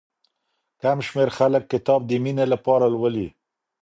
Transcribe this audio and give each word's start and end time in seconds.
کم 0.81 0.97
شمېر 1.07 1.29
خلک 1.37 1.63
کتاب 1.73 2.01
د 2.05 2.11
مينې 2.23 2.45
لپاره 2.53 2.85
لولي. 2.93 3.27